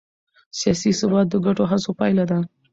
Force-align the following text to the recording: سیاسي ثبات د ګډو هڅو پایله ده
سیاسي 0.59 0.91
ثبات 0.99 1.25
د 1.29 1.35
ګډو 1.45 1.63
هڅو 1.71 1.91
پایله 1.99 2.25
ده 2.31 2.39